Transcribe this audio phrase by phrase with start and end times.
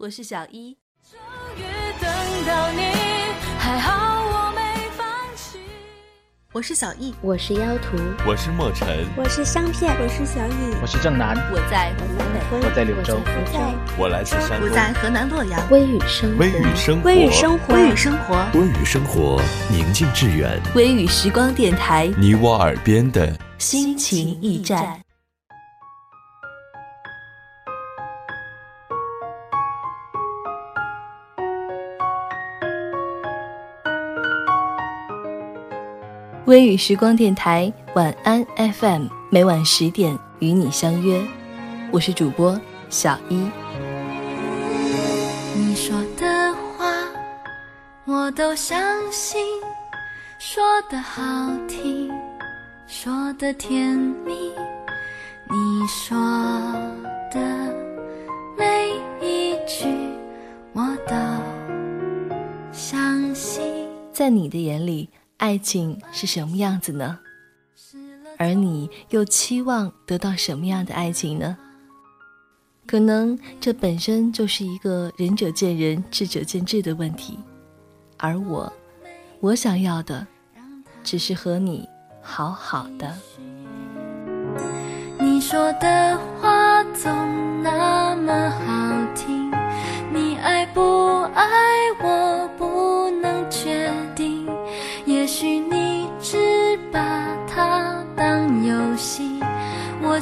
[0.00, 0.76] 我是小一。
[1.10, 1.18] 终
[1.56, 1.62] 于
[2.00, 2.08] 等
[2.46, 2.82] 到你，
[3.58, 5.04] 还好我没放
[5.34, 5.58] 弃。
[6.52, 11.92] 我是小易，我是妖图，我是莫尘，我是香片，我是小雨，我是正南，我在
[12.48, 13.18] 湖北，我在柳州，
[13.98, 15.68] 我来自山东，我在河南洛阳。
[15.68, 20.62] 微雨生微雨生活，微雨生活，微雨生活，微雨生活，宁静致远。
[20.76, 25.00] 微雨时光电台，你我耳边的心情驿站。
[36.48, 41.20] 微雨时光电台晚安 FM，每晚十点与你相约，
[41.92, 43.34] 我是主播小一。
[45.54, 46.86] 你说的话
[48.06, 48.80] 我都相
[49.12, 49.44] 信，
[50.38, 51.22] 说的好
[51.68, 52.10] 听，
[52.86, 54.50] 说的甜蜜，
[55.50, 56.16] 你说
[57.30, 57.40] 的
[58.56, 58.88] 每
[59.20, 59.86] 一句
[60.72, 61.14] 我都
[62.72, 63.62] 相信。
[64.14, 65.10] 在你的眼里。
[65.38, 67.18] 爱情是什么样子呢？
[68.36, 71.56] 而你又期望得到什么样的爱情呢？
[72.86, 77.38] 可能这本身就是一个仁者见仁，智者见智的问题。
[78.16, 78.72] 而我，
[79.40, 80.26] 我想要的，
[81.04, 81.88] 只是和你
[82.20, 83.16] 好好的。
[85.20, 88.87] 你说的话总那么好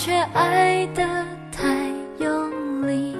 [0.00, 1.88] 却爱得太
[2.20, 3.16] 用力。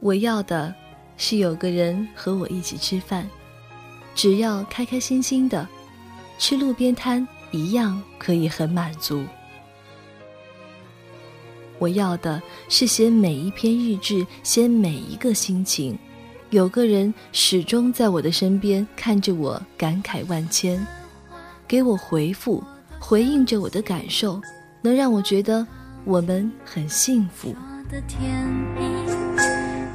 [0.00, 0.74] 我要的
[1.18, 3.28] 是有个人和我一起吃饭，
[4.14, 5.68] 只要开开心心的，
[6.38, 9.22] 吃路边摊一样可以很满足。
[11.78, 15.96] 我要的是写每一篇日志，写每一个心情。
[16.48, 20.84] 有个人始终在我的身边，看着我感慨万千，
[21.68, 22.64] 给我回复，
[22.98, 24.40] 回应着我的感受，
[24.82, 25.66] 能让我觉得
[26.04, 27.54] 我们很幸福。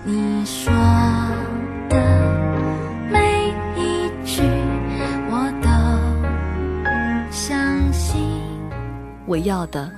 [0.03, 0.71] 你说
[1.89, 1.97] 的
[3.11, 4.43] 每一句
[5.29, 5.69] 我都
[7.31, 8.21] 相信。
[9.25, 9.91] 我要的，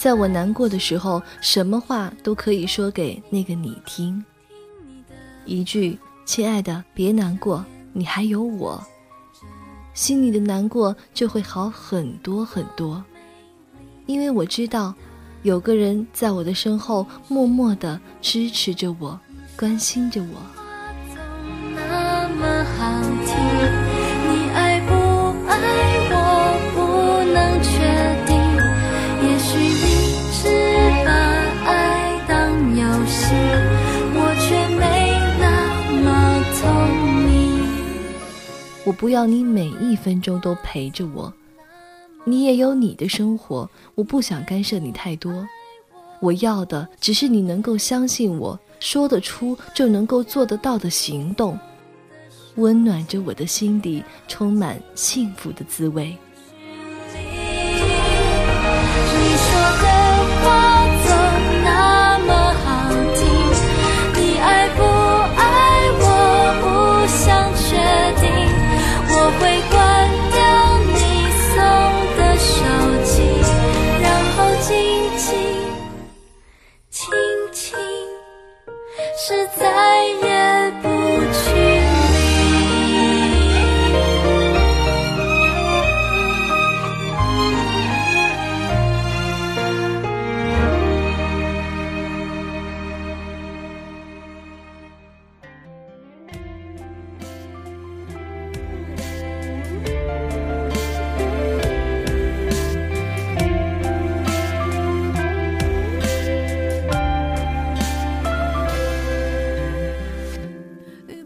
[0.00, 4.24] 在我难过的时候，什么话都可以说给那个你听。
[5.44, 8.82] 一句“亲爱的，别难过，你还有我”，
[9.94, 13.04] 心里的难过就会好很多很多。
[14.06, 14.94] 因为我知道，
[15.42, 19.18] 有个人在我的身后默默的支持着我，
[19.56, 20.42] 关心着我。
[21.74, 23.34] 那么好听，
[24.28, 24.92] 你爱不
[25.48, 25.52] 爱
[26.10, 26.16] 我
[26.74, 26.78] 不
[27.32, 27.70] 能确
[28.26, 28.32] 定。
[29.22, 29.86] 也许你
[30.32, 30.40] 只
[31.04, 31.10] 把
[31.70, 31.70] 爱
[32.26, 32.30] 当
[32.76, 33.34] 游戏，
[34.14, 34.82] 我却没。
[38.84, 41.32] 我不要你每一分钟都陪着我，
[42.24, 45.46] 你也有你的生活，我不想干涉你太多。
[46.20, 51.58] 我要的只是你能够相信我，说得出就能够做得到的行动，
[52.54, 56.16] 温暖着我的心底，充满幸福的滋味。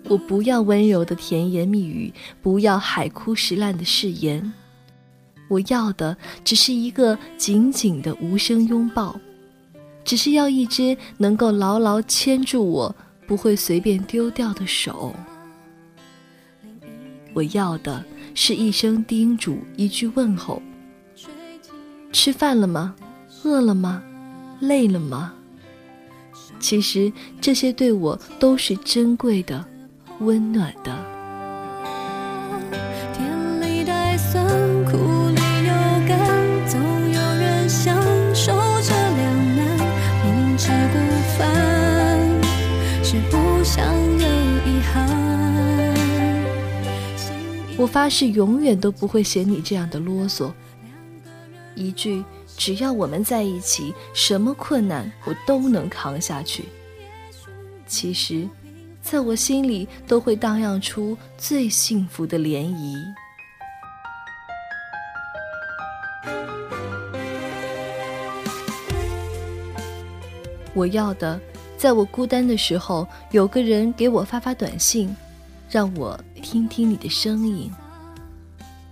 [0.09, 2.13] 我不要温柔的甜言蜜语，
[2.43, 4.53] 不要海枯石烂的誓言，
[5.49, 9.19] 我要的只是一个紧紧的无声拥抱，
[10.05, 12.95] 只是要一只能够牢牢牵住我、
[13.27, 15.15] 不会随便丢掉的手。
[17.35, 18.05] 我要的
[18.35, 20.63] 是一声叮嘱，一句问候。
[22.13, 22.95] 吃饭了吗？
[23.43, 24.03] 饿了吗？
[24.61, 25.35] 累了吗？
[26.59, 29.63] 其实这些对我都是珍贵的。
[30.21, 30.93] 温暖的
[47.79, 50.51] 我发誓，永远都不会嫌你这样的啰嗦。
[51.75, 52.25] 一句
[52.57, 56.65] 只要我们在一起，什么困难我都能扛下去。
[57.87, 58.49] 其实。
[59.09, 62.97] 在我心里都会荡漾出最幸福的涟漪。
[70.75, 71.41] 我要的，
[71.79, 75.17] 在我孤单的时候，有个人给我发发短信，
[75.71, 77.73] 让我听听你的声音。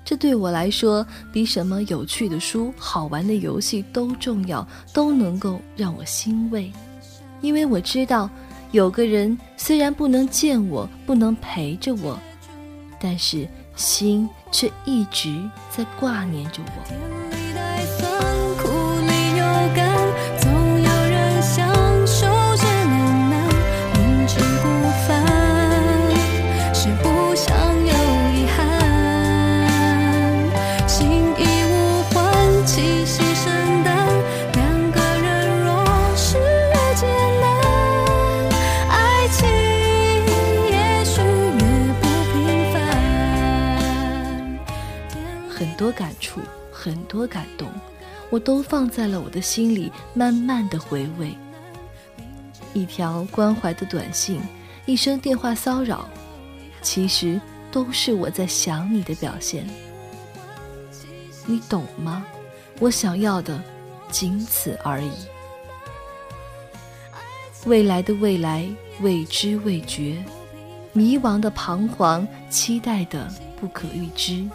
[0.04, 6.70] 这对我来说，比什么有趣的书、好玩的游戏都重要，都能够让我欣慰。
[7.40, 8.30] 因为我知道，
[8.74, 12.18] 有个人虽然不能见我，不能陪着我，
[12.98, 18.03] 但是心却一直在挂念着我。
[45.84, 46.40] 多感触，
[46.72, 47.68] 很多感动，
[48.30, 51.36] 我都放在了我的心里，慢慢的回味。
[52.72, 54.40] 一条关怀的短信，
[54.86, 56.08] 一声电话骚扰，
[56.80, 57.38] 其实
[57.70, 59.66] 都是我在想你的表现。
[61.44, 62.24] 你懂吗？
[62.80, 63.62] 我想要的，
[64.08, 65.12] 仅此而已。
[67.66, 68.66] 未来的未来，
[69.02, 70.24] 未知未觉，
[70.94, 74.48] 迷茫的彷徨，期待的不可预知。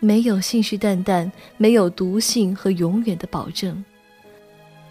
[0.00, 3.84] 没有信誓旦旦，没有笃信和永远的保证。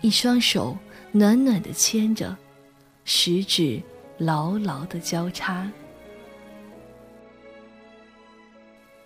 [0.01, 0.77] 一双手
[1.11, 2.37] 暖暖的牵着，
[3.03, 3.81] 食指
[4.17, 5.69] 牢牢的交叉。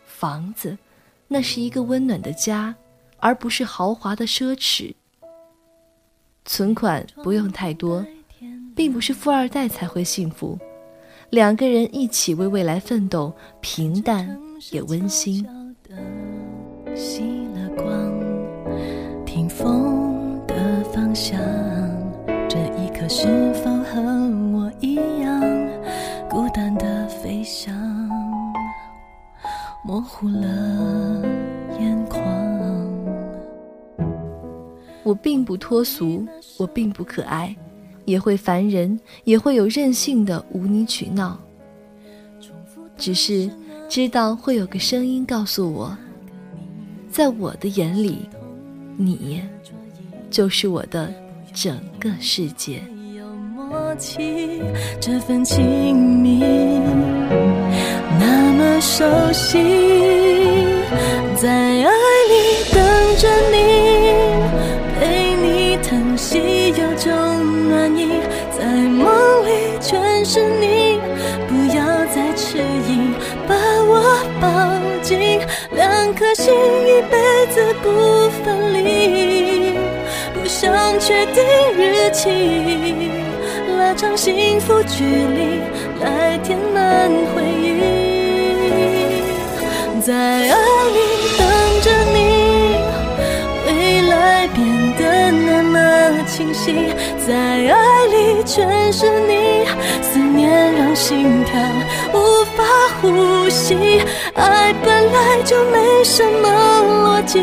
[0.05, 0.77] 房子，
[1.27, 2.75] 那是一个温暖的家，
[3.17, 4.93] 而不是豪华的奢侈。
[6.45, 8.05] 存款不用太多，
[8.75, 10.59] 并不是富二代才会幸福。
[11.29, 14.39] 两个人一起为未来奋斗，平淡
[14.71, 15.47] 也温馨。
[16.95, 18.13] 熄了光，
[19.25, 21.39] 听风的方向，
[22.47, 24.01] 这一刻是否和
[24.53, 25.41] 我一样，
[26.29, 27.73] 孤单的飞翔，
[29.83, 31.21] 模糊了
[31.79, 32.23] 眼眶。
[35.03, 36.25] 我并不脱俗，
[36.57, 37.55] 我并不可爱，
[38.05, 41.39] 也会烦人，也会有任性的无理取闹，
[42.97, 43.49] 只是。
[43.89, 45.95] 知道会有个声音告诉我，
[47.13, 48.27] 在我的眼里，
[48.97, 49.39] 你
[50.31, 51.13] 就是我的
[51.53, 52.81] 整个世界。
[54.99, 56.39] 这份亲密
[58.19, 59.59] 那么熟悉，
[61.35, 62.33] 在爱里
[62.73, 62.81] 等
[63.19, 63.72] 着你，
[76.23, 76.53] 颗心
[76.87, 79.77] 一辈子不分离。
[80.33, 81.43] 不想确定
[81.75, 82.29] 日期，
[83.77, 85.59] 拉长幸福距离，
[85.99, 89.21] 来填满回忆。
[90.01, 90.55] 在爱
[90.95, 90.99] 里
[91.37, 91.45] 等
[91.81, 92.17] 着你，
[93.67, 94.65] 未来变
[96.35, 96.73] 清晰。
[97.27, 99.65] 在爱里全是你，
[100.01, 101.61] 思念让心跳
[102.11, 102.63] 无法
[102.99, 104.01] 呼吸。
[104.33, 106.49] 爱本来就没什么
[107.21, 107.39] 逻辑，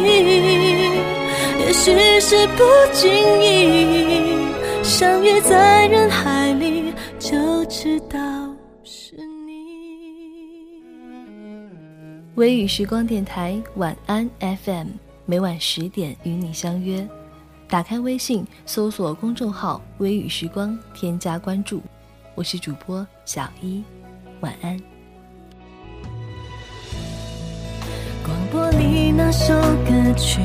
[1.60, 3.08] 也许是不经
[3.40, 4.36] 意
[4.82, 8.18] 相遇在人海里，就知道
[8.82, 9.14] 是
[9.46, 9.54] 你。
[12.34, 14.28] 微雨时光电台晚安
[14.64, 14.88] FM，
[15.26, 17.06] 每晚十点与你相约。
[17.70, 21.80] 打开微信搜索公众号微雨时光添加关注。
[22.34, 23.84] 我是主播小一
[24.40, 24.76] 晚安。
[28.24, 30.40] 广播里那首歌曲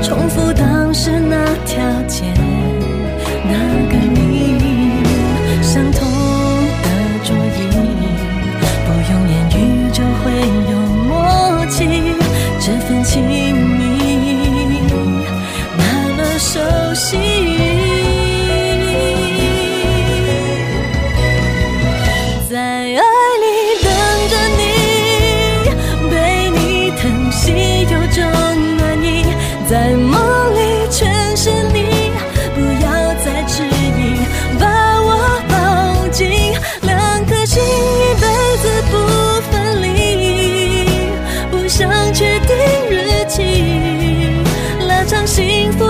[0.00, 1.47] 重复当时那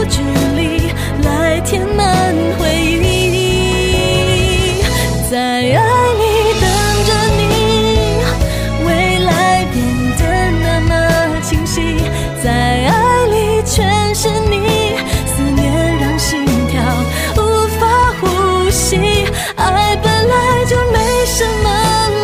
[0.09, 0.23] 距
[0.57, 0.91] 离，
[1.25, 2.99] 来填满回忆。
[5.31, 5.63] 在爱
[6.21, 6.23] 里
[6.61, 6.65] 等
[7.07, 7.41] 着你，
[8.87, 8.89] 未
[9.19, 9.31] 来
[9.73, 9.77] 变
[10.19, 10.21] 得
[10.63, 10.93] 那么
[11.43, 11.77] 清晰。
[12.43, 14.97] 在爱里全是你，
[15.27, 16.81] 思念让心跳
[17.37, 17.39] 无
[17.79, 17.83] 法
[18.21, 18.25] 呼
[18.71, 18.97] 吸。
[19.57, 20.97] 爱本来就没
[21.27, 21.67] 什么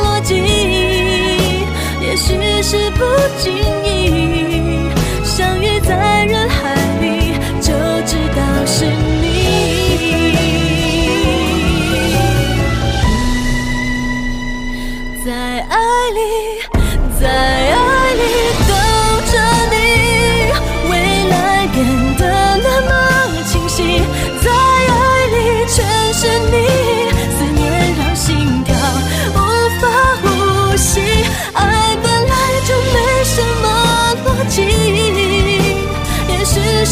[0.02, 0.32] 逻辑，
[2.00, 2.26] 也许
[2.62, 3.04] 是不
[3.38, 3.52] 经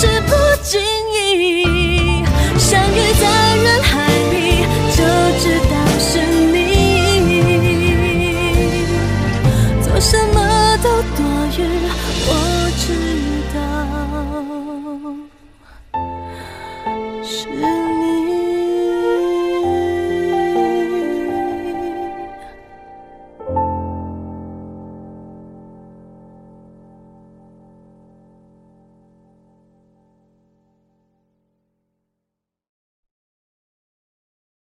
[0.03, 0.81] 是不经
[1.15, 2.25] 意
[2.59, 3.25] 相遇在
[3.57, 3.93] 人海
[4.33, 4.99] 里，就
[5.39, 6.11] 知道是
[6.53, 6.59] 你。
[9.81, 11.23] 做什么都多
[11.57, 11.59] 余，
[12.27, 12.42] 我。